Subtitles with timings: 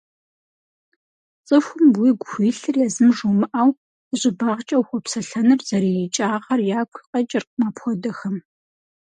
[1.47, 3.69] ЦӀыхум уигу хуилъыр езым жумыӀэу,
[4.13, 8.35] и щӀыбагъкӀэ ухуэпсэлъэныр зэрыикӀагъэр ягу къэкӀыркъым апхуэдэхэм.